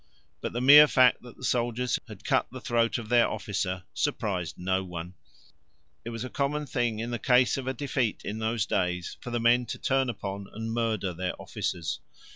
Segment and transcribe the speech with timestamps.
[0.41, 4.57] But the mere fact that the soldiers had cut the throat of their officer surprised
[4.57, 5.13] no one;
[6.03, 9.29] it was a common thing in the case of a defeat in those days for
[9.29, 11.99] the men to turn upon and murder their officers.